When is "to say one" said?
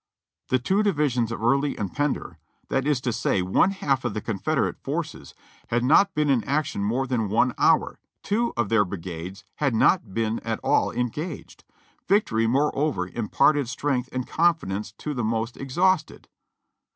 3.01-3.69